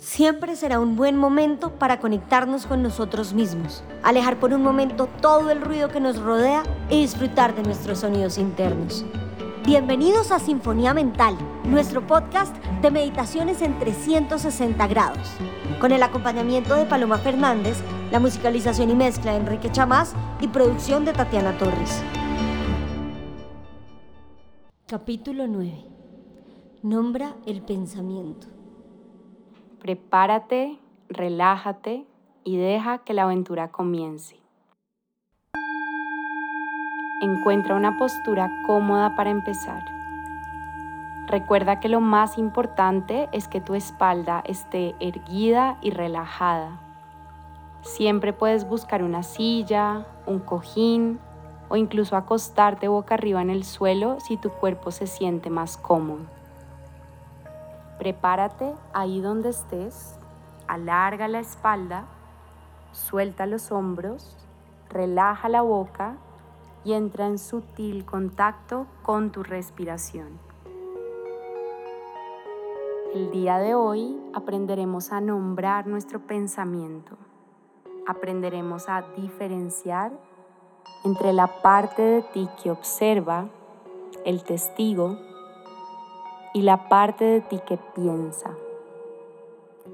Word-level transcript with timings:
siempre 0.00 0.56
será 0.56 0.80
un 0.80 0.96
buen 0.96 1.16
momento 1.16 1.74
para 1.78 2.00
conectarnos 2.00 2.66
con 2.66 2.82
nosotros 2.82 3.34
mismos, 3.34 3.84
alejar 4.02 4.40
por 4.40 4.52
un 4.52 4.62
momento 4.62 5.06
todo 5.20 5.50
el 5.50 5.60
ruido 5.60 5.90
que 5.90 6.00
nos 6.00 6.18
rodea 6.18 6.62
y 6.88 7.02
disfrutar 7.02 7.54
de 7.54 7.62
nuestros 7.62 7.98
sonidos 8.00 8.38
internos. 8.38 9.04
Bienvenidos 9.66 10.32
a 10.32 10.38
Sinfonía 10.38 10.94
Mental, 10.94 11.36
nuestro 11.64 12.06
podcast 12.06 12.56
de 12.80 12.90
meditaciones 12.90 13.60
en 13.60 13.78
360 13.78 14.86
grados, 14.86 15.28
con 15.80 15.92
el 15.92 16.02
acompañamiento 16.02 16.74
de 16.74 16.86
Paloma 16.86 17.18
Fernández, 17.18 17.76
la 18.10 18.20
musicalización 18.20 18.90
y 18.90 18.94
mezcla 18.94 19.32
de 19.32 19.38
Enrique 19.38 19.70
Chamás 19.70 20.14
y 20.40 20.48
producción 20.48 21.04
de 21.04 21.12
Tatiana 21.12 21.56
Torres. 21.58 22.02
Capítulo 24.86 25.46
9. 25.46 25.84
Nombra 26.82 27.36
el 27.46 27.60
pensamiento. 27.60 28.59
Prepárate, 29.80 30.78
relájate 31.08 32.04
y 32.44 32.58
deja 32.58 32.98
que 32.98 33.14
la 33.14 33.22
aventura 33.22 33.68
comience. 33.68 34.36
Encuentra 37.22 37.74
una 37.76 37.96
postura 37.96 38.50
cómoda 38.66 39.16
para 39.16 39.30
empezar. 39.30 39.82
Recuerda 41.28 41.80
que 41.80 41.88
lo 41.88 42.02
más 42.02 42.36
importante 42.36 43.30
es 43.32 43.48
que 43.48 43.62
tu 43.62 43.74
espalda 43.74 44.42
esté 44.46 44.94
erguida 45.00 45.78
y 45.80 45.92
relajada. 45.92 46.78
Siempre 47.80 48.34
puedes 48.34 48.68
buscar 48.68 49.02
una 49.02 49.22
silla, 49.22 50.06
un 50.26 50.40
cojín 50.40 51.18
o 51.70 51.76
incluso 51.76 52.16
acostarte 52.16 52.86
boca 52.86 53.14
arriba 53.14 53.40
en 53.40 53.48
el 53.48 53.64
suelo 53.64 54.20
si 54.20 54.36
tu 54.36 54.50
cuerpo 54.50 54.90
se 54.90 55.06
siente 55.06 55.48
más 55.48 55.78
cómodo. 55.78 56.39
Prepárate 58.00 58.72
ahí 58.94 59.20
donde 59.20 59.50
estés, 59.50 60.18
alarga 60.66 61.28
la 61.28 61.40
espalda, 61.40 62.06
suelta 62.92 63.44
los 63.44 63.70
hombros, 63.70 64.38
relaja 64.88 65.50
la 65.50 65.60
boca 65.60 66.16
y 66.82 66.94
entra 66.94 67.26
en 67.26 67.36
sutil 67.38 68.06
contacto 68.06 68.86
con 69.02 69.32
tu 69.32 69.42
respiración. 69.42 70.38
El 73.12 73.30
día 73.32 73.58
de 73.58 73.74
hoy 73.74 74.18
aprenderemos 74.32 75.12
a 75.12 75.20
nombrar 75.20 75.86
nuestro 75.86 76.20
pensamiento. 76.20 77.18
Aprenderemos 78.06 78.88
a 78.88 79.02
diferenciar 79.14 80.10
entre 81.04 81.34
la 81.34 81.48
parte 81.60 82.00
de 82.00 82.22
ti 82.22 82.48
que 82.62 82.70
observa, 82.70 83.50
el 84.24 84.42
testigo, 84.42 85.18
y 86.52 86.62
la 86.62 86.88
parte 86.88 87.24
de 87.24 87.40
ti 87.40 87.60
que 87.66 87.78
piensa, 87.94 88.50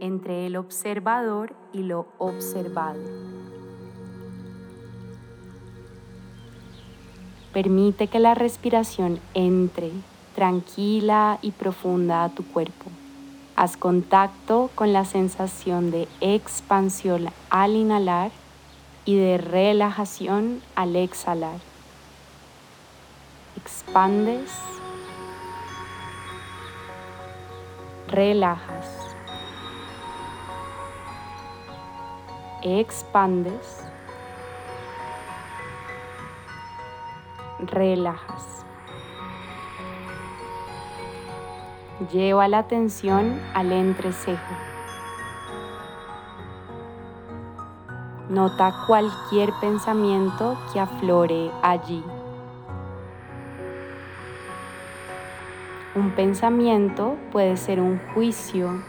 entre 0.00 0.46
el 0.46 0.56
observador 0.56 1.54
y 1.72 1.82
lo 1.82 2.06
observado. 2.18 3.00
Permite 7.52 8.06
que 8.06 8.18
la 8.18 8.34
respiración 8.34 9.20
entre 9.34 9.90
tranquila 10.34 11.38
y 11.42 11.50
profunda 11.50 12.24
a 12.24 12.28
tu 12.30 12.44
cuerpo. 12.44 12.90
Haz 13.56 13.76
contacto 13.76 14.70
con 14.74 14.92
la 14.92 15.04
sensación 15.04 15.90
de 15.90 16.08
expansión 16.20 17.28
al 17.50 17.76
inhalar 17.76 18.30
y 19.04 19.16
de 19.16 19.36
relajación 19.36 20.62
al 20.74 20.96
exhalar. 20.96 21.58
Expandes 23.56 24.50
relajas, 28.12 29.16
expandes, 32.60 33.82
relajas. 37.60 38.66
Lleva 42.12 42.48
la 42.48 42.58
atención 42.58 43.40
al 43.54 43.72
entrecejo. 43.72 44.54
Nota 48.28 48.74
cualquier 48.86 49.52
pensamiento 49.58 50.58
que 50.72 50.80
aflore 50.80 51.50
allí. 51.62 52.04
Un 56.02 56.10
pensamiento 56.10 57.16
puede 57.30 57.56
ser 57.56 57.80
un 57.80 58.00
juicio, 58.12 58.82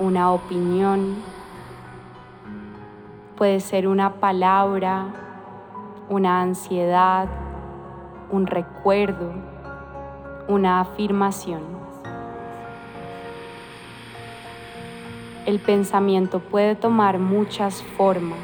una 0.00 0.32
opinión, 0.32 1.14
puede 3.36 3.60
ser 3.60 3.86
una 3.86 4.14
palabra, 4.14 5.14
una 6.08 6.40
ansiedad, 6.40 7.28
un 8.32 8.48
recuerdo, 8.48 9.32
una 10.48 10.80
afirmación. 10.80 11.62
El 15.46 15.60
pensamiento 15.60 16.40
puede 16.40 16.74
tomar 16.74 17.20
muchas 17.20 17.80
formas. 17.96 18.40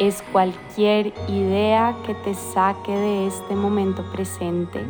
Es 0.00 0.20
cualquier 0.32 1.14
idea 1.28 1.94
que 2.04 2.14
te 2.14 2.34
saque 2.34 2.90
de 2.90 3.28
este 3.28 3.54
momento 3.54 4.02
presente 4.10 4.84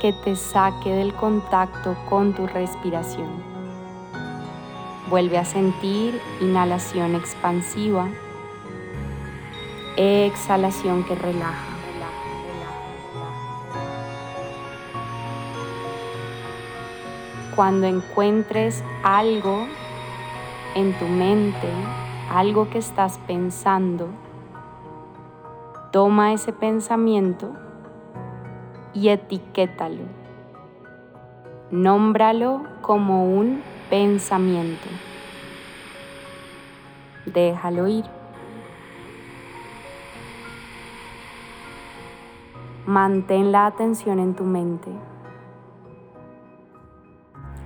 que 0.00 0.12
te 0.12 0.36
saque 0.36 0.90
del 0.90 1.12
contacto 1.14 1.96
con 2.08 2.32
tu 2.32 2.46
respiración. 2.46 3.28
Vuelve 5.10 5.38
a 5.38 5.44
sentir 5.44 6.20
inhalación 6.40 7.14
expansiva, 7.14 8.08
exhalación 9.96 11.04
que 11.04 11.14
relaja. 11.14 11.66
Cuando 17.56 17.88
encuentres 17.88 18.84
algo 19.02 19.66
en 20.76 20.96
tu 20.98 21.06
mente, 21.06 21.68
algo 22.30 22.70
que 22.70 22.78
estás 22.78 23.18
pensando, 23.26 24.08
toma 25.90 26.32
ese 26.34 26.52
pensamiento 26.52 27.56
y 29.00 29.10
etiquétalo. 29.10 30.02
Nómbralo 31.70 32.64
como 32.80 33.24
un 33.24 33.62
pensamiento. 33.90 34.88
Déjalo 37.26 37.86
ir. 37.86 38.04
Mantén 42.86 43.52
la 43.52 43.66
atención 43.66 44.18
en 44.18 44.34
tu 44.34 44.44
mente. 44.44 44.90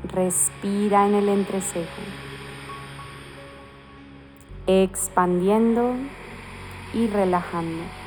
Respira 0.04 1.06
en 1.06 1.14
el 1.14 1.28
entrecejo, 1.28 2.02
expandiendo 4.66 5.94
y 6.92 7.06
relajando. 7.06 8.01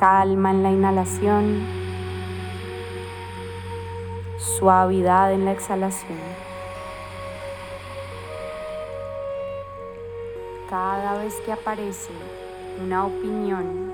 Calma 0.00 0.50
en 0.50 0.62
la 0.62 0.70
inhalación, 0.70 1.62
suavidad 4.38 5.30
en 5.34 5.44
la 5.44 5.52
exhalación. 5.52 6.18
Cada 10.70 11.18
vez 11.18 11.34
que 11.44 11.52
aparece 11.52 12.12
una 12.82 13.04
opinión, 13.04 13.92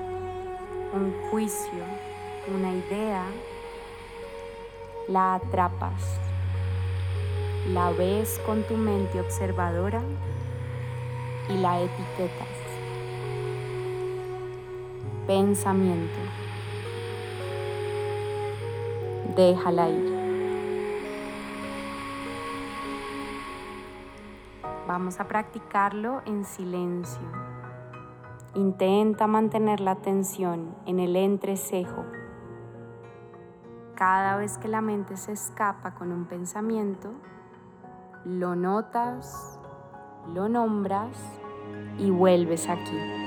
un 0.93 1.13
juicio, 1.29 1.83
una 2.55 2.71
idea, 2.71 3.25
la 5.09 5.35
atrapas, 5.35 6.21
la 7.73 7.89
ves 7.89 8.39
con 8.45 8.63
tu 8.63 8.77
mente 8.77 9.19
observadora 9.19 10.01
y 11.49 11.57
la 11.57 11.81
etiquetas 11.81 12.56
pensamiento. 15.27 16.19
Déjala 19.35 19.89
ir. 19.89 20.17
Vamos 24.87 25.19
a 25.19 25.27
practicarlo 25.27 26.21
en 26.25 26.45
silencio. 26.45 27.21
Intenta 28.55 29.27
mantener 29.27 29.81
la 29.81 29.91
atención 29.91 30.73
en 30.85 30.99
el 30.99 31.17
entrecejo. 31.17 32.05
Cada 33.95 34.37
vez 34.37 34.57
que 34.57 34.69
la 34.69 34.79
mente 34.79 35.17
se 35.17 35.33
escapa 35.33 35.93
con 35.93 36.11
un 36.13 36.25
pensamiento, 36.25 37.11
lo 38.23 38.55
notas, 38.55 39.59
lo 40.33 40.47
nombras 40.47 41.17
y 41.99 42.09
vuelves 42.11 42.69
aquí. 42.69 43.26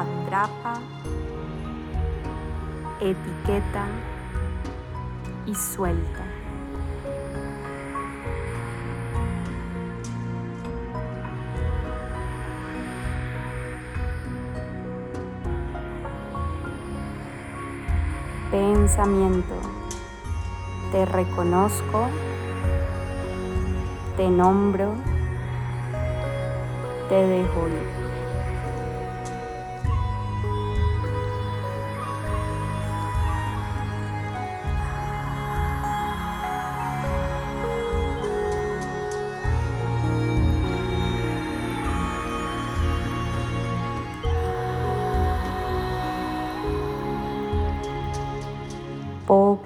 Atrapa, 0.00 0.74
etiqueta 3.00 3.86
y 5.46 5.54
suelta. 5.54 6.24
Pensamiento. 18.50 19.54
Te 20.92 21.04
reconozco, 21.04 22.08
te 24.16 24.30
nombro, 24.30 24.94
te 27.08 27.14
dejo 27.14 27.68
ir. 27.68 28.07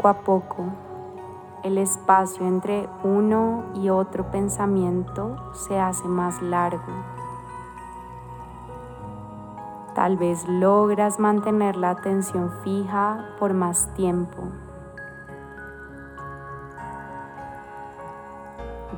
Poco 0.03 0.09
a 0.09 0.25
poco, 0.25 0.65
el 1.63 1.79
espacio 1.79 2.45
entre 2.45 2.89
uno 3.05 3.63
y 3.73 3.89
otro 3.89 4.33
pensamiento 4.33 5.37
se 5.55 5.79
hace 5.79 6.09
más 6.09 6.43
largo. 6.43 6.93
Tal 9.95 10.17
vez 10.17 10.45
logras 10.49 11.21
mantener 11.21 11.77
la 11.77 11.91
atención 11.91 12.51
fija 12.65 13.25
por 13.39 13.55
más 13.55 13.95
tiempo. 13.95 14.43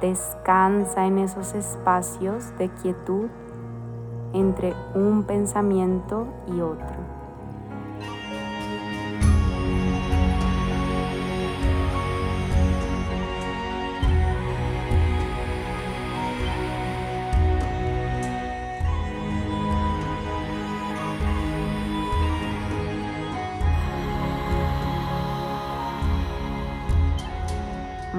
Descansa 0.00 1.04
en 1.04 1.18
esos 1.18 1.52
espacios 1.52 2.56
de 2.56 2.70
quietud 2.70 3.28
entre 4.32 4.74
un 4.94 5.24
pensamiento 5.24 6.26
y 6.46 6.62
otro. 6.62 7.13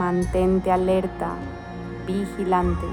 Mantente 0.05 0.71
alerta, 0.71 1.31
vigilante. 2.05 2.85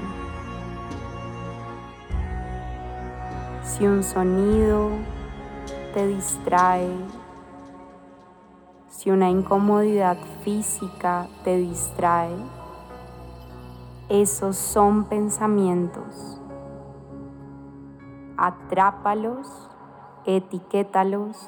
Si 3.61 3.85
un 3.85 4.01
sonido 4.03 4.89
te 5.93 6.07
distrae, 6.07 6.89
si 8.89 9.11
una 9.11 9.29
incomodidad 9.29 10.17
física 10.43 11.27
te 11.43 11.57
distrae, 11.57 12.35
esos 14.09 14.57
son 14.57 15.03
pensamientos. 15.03 16.41
Atrápalos, 18.37 19.69
etiquétalos, 20.25 21.47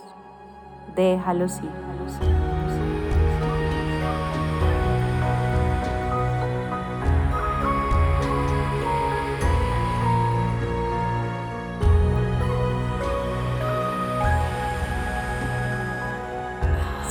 déjalos 0.96 1.60
ir. 1.64 2.45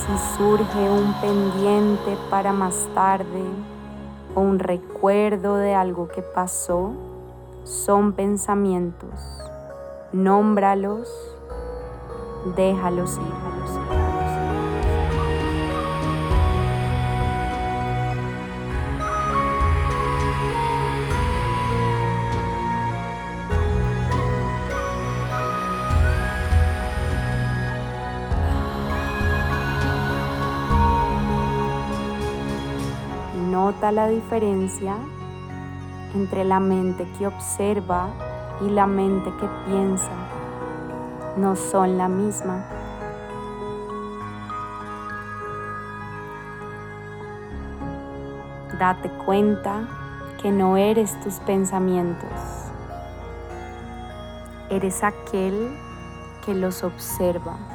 Si 0.07 0.37
surge 0.37 0.91
un 0.91 1.15
pendiente 1.21 2.19
para 2.29 2.53
más 2.53 2.89
tarde 2.95 3.43
o 4.35 4.41
un 4.41 4.59
recuerdo 4.59 5.57
de 5.57 5.75
algo 5.75 6.09
que 6.09 6.21
pasó, 6.21 6.93
son 7.65 8.13
pensamientos. 8.13 9.11
Nómbralos, 10.13 11.09
déjalos 12.55 13.17
ir. 13.17 13.54
La 33.93 34.09
diferencia 34.09 34.97
entre 36.15 36.43
la 36.43 36.59
mente 36.59 37.07
que 37.19 37.27
observa 37.27 38.09
y 38.63 38.71
la 38.71 38.87
mente 38.87 39.31
que 39.39 39.47
piensa. 39.67 40.11
No 41.37 41.55
son 41.55 41.99
la 41.99 42.09
misma. 42.09 42.65
Date 48.79 49.11
cuenta 49.27 49.87
que 50.41 50.51
no 50.51 50.79
eres 50.79 51.21
tus 51.21 51.35
pensamientos. 51.41 52.31
Eres 54.71 55.05
aquel 55.05 55.77
que 56.47 56.55
los 56.55 56.83
observa. 56.83 57.74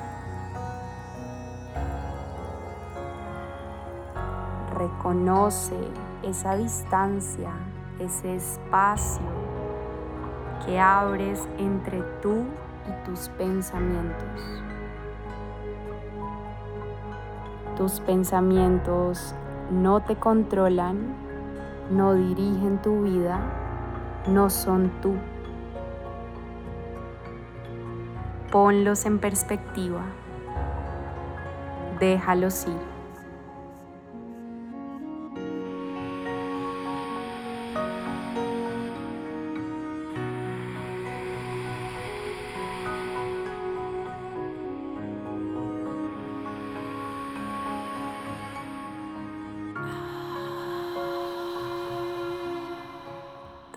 Reconoce 4.79 5.75
esa 6.23 6.55
distancia, 6.55 7.51
ese 7.99 8.37
espacio 8.37 9.21
que 10.65 10.79
abres 10.79 11.47
entre 11.57 12.01
tú 12.21 12.45
y 12.87 13.05
tus 13.05 13.27
pensamientos. 13.29 14.63
Tus 17.75 17.99
pensamientos 17.99 19.35
no 19.69 19.99
te 20.01 20.15
controlan, 20.15 21.13
no 21.91 22.13
dirigen 22.13 22.81
tu 22.81 23.03
vida, 23.03 23.39
no 24.27 24.49
son 24.49 24.91
tú. 25.01 25.13
Ponlos 28.49 29.05
en 29.05 29.19
perspectiva, 29.19 30.01
déjalos 31.99 32.65
ir. 32.65 32.98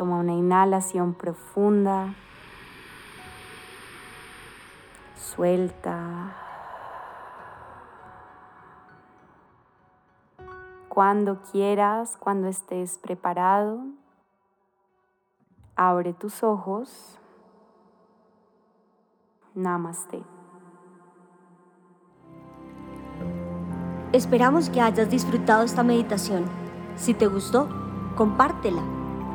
Toma 0.03 0.17
una 0.17 0.33
inhalación 0.33 1.15
profunda. 1.15 2.13
Suelta. 5.15 6.35
Cuando 10.89 11.41
quieras, 11.43 12.17
cuando 12.19 12.49
estés 12.49 12.99
preparado, 12.99 13.79
abre 15.77 16.13
tus 16.15 16.43
ojos. 16.43 17.17
Namaste. 19.55 20.25
Esperamos 24.13 24.69
que 24.69 24.81
hayas 24.81 25.09
disfrutado 25.09 25.63
esta 25.63 25.85
meditación. 25.85 26.47
Si 26.97 27.15
te 27.15 27.29
gustó, 27.29 27.69
compártela 28.17 28.83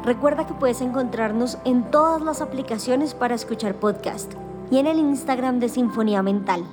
Recuerda 0.08 0.48
que 0.48 0.54
puedes 0.54 0.80
encontrarnos 0.80 1.58
en 1.66 1.92
todas 1.92 2.22
las 2.22 2.40
aplicaciones 2.40 3.14
para 3.14 3.36
escuchar 3.36 3.76
podcast 3.76 4.36
y 4.72 4.78
en 4.78 4.88
el 4.88 5.00
Instagram 5.00 5.60
de 5.60 5.68
Sinfonía 5.68 6.24
Mental. 6.24 6.64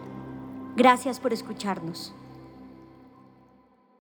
Gracias 0.76 1.18
por 1.18 1.32
escucharnos. 1.32 2.14